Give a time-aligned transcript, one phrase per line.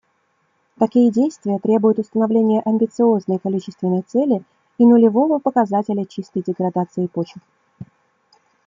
[0.79, 4.43] Такие действия требуют установления амбициозной количественной цели
[4.79, 7.37] и нулевого показателя чистой деградации почв.